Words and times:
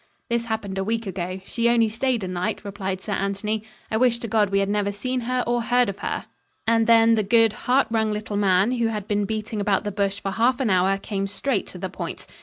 "This 0.31 0.45
happened 0.45 0.79
a 0.79 0.83
week 0.83 1.05
ago. 1.05 1.41
She 1.45 1.69
only 1.69 1.87
stayed 1.87 2.23
a 2.23 2.27
night," 2.27 2.65
replied 2.65 3.01
Sir 3.01 3.11
Anthony. 3.13 3.61
"I 3.91 3.97
wish 3.97 4.17
to 4.17 4.27
God 4.27 4.49
we 4.49 4.57
had 4.57 4.67
never 4.67 4.91
seen 4.91 5.19
her 5.21 5.43
or 5.45 5.61
heard 5.61 5.89
of 5.89 5.99
her." 5.99 6.25
And 6.65 6.87
then 6.87 7.13
the 7.13 7.21
good, 7.21 7.53
heart 7.53 7.85
wrung 7.91 8.11
little 8.11 8.35
man, 8.37 8.71
who 8.71 8.87
had 8.87 9.07
been 9.07 9.25
beating 9.25 9.61
about 9.61 9.83
the 9.83 9.91
bush 9.91 10.19
for 10.19 10.31
half 10.31 10.59
an 10.59 10.71
hour, 10.71 10.97
came 10.97 11.27
straight 11.27 11.67
to 11.67 11.77
the 11.77 11.87
point. 11.87 12.25